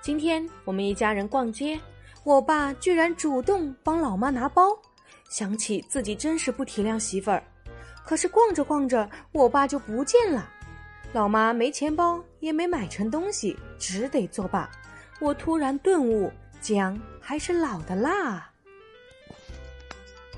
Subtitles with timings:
[0.00, 1.78] 今天我们一家人逛街
[2.24, 4.70] 我爸居然主动帮老妈拿包
[5.28, 7.42] 想起自己真是不体谅媳妇儿
[8.04, 10.48] 可是逛着逛着我爸就不见了。
[11.12, 14.70] 老妈没钱包也没买成东西只得作罢。
[15.20, 16.30] 我突然顿悟
[16.60, 18.50] 姜还是老的辣